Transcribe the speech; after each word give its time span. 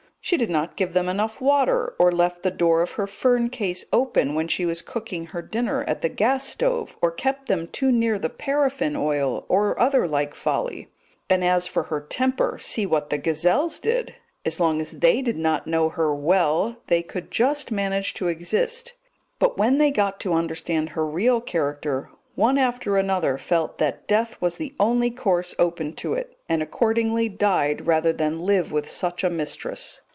She 0.23 0.37
did 0.37 0.51
not 0.51 0.75
give 0.75 0.93
them 0.93 1.09
enough 1.09 1.41
water, 1.41 1.95
or 1.97 2.11
left 2.11 2.43
the 2.43 2.51
door 2.51 2.83
of 2.83 2.91
her 2.91 3.07
fern 3.07 3.49
case 3.49 3.85
open 3.91 4.35
when 4.35 4.47
she 4.47 4.67
was 4.67 4.83
cooking 4.83 5.25
her 5.25 5.41
dinner 5.41 5.83
at 5.87 6.03
the 6.03 6.09
gas 6.09 6.47
stove, 6.47 6.95
or 7.01 7.09
kept 7.09 7.47
them 7.47 7.67
too 7.67 7.91
near 7.91 8.19
the 8.19 8.29
paraffin 8.29 8.95
oil, 8.95 9.45
or 9.49 9.77
other 9.79 10.07
like 10.07 10.35
folly; 10.35 10.89
and 11.27 11.43
as 11.43 11.65
for 11.65 11.83
her 11.83 11.99
temper, 11.99 12.59
see 12.61 12.85
what 12.85 13.09
the 13.09 13.17
gazelles 13.17 13.79
did; 13.79 14.13
as 14.45 14.59
long 14.59 14.79
as 14.79 14.91
they 14.91 15.23
did 15.23 15.37
not 15.37 15.65
know 15.65 15.89
her 15.89 16.13
"well," 16.13 16.77
they 16.85 17.01
could 17.01 17.31
just 17.31 17.71
manage 17.71 18.13
to 18.13 18.27
exist, 18.27 18.93
but 19.39 19.57
when 19.57 19.79
they 19.79 19.89
got 19.89 20.19
to 20.19 20.33
understand 20.35 20.89
her 20.89 21.05
real 21.05 21.41
character, 21.41 22.11
one 22.35 22.59
after 22.59 22.95
another 22.95 23.39
felt 23.39 23.79
that 23.79 24.07
death 24.07 24.39
was 24.39 24.57
the 24.57 24.75
only 24.79 25.09
course 25.09 25.55
open 25.57 25.91
to 25.93 26.13
it, 26.13 26.37
and 26.47 26.61
accordingly 26.61 27.27
died 27.27 27.87
rather 27.87 28.13
than 28.13 28.45
live 28.45 28.71
with 28.71 28.87
such 28.89 29.23
a 29.23 29.29
mistress. 29.29 30.01